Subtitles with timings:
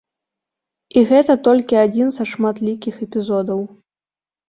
[0.97, 3.59] І гэта толькі адзін са шматлікіх эпізодаў.